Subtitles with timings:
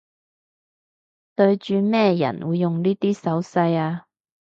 [1.35, 4.05] 對住咩人會用呢啲手勢吖